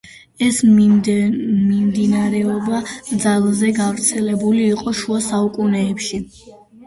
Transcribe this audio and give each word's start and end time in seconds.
ეს 0.43 0.59
მიმდინარეობა 0.77 2.79
ძალზე 3.25 3.69
გავრცელებული 3.81 4.65
იყო 4.71 4.95
შუა 5.03 5.21
საუკუნეებში. 5.29 6.23